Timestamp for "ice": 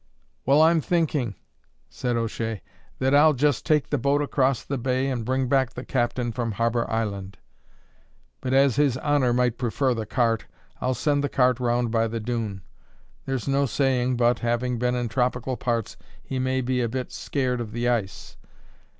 17.87-18.37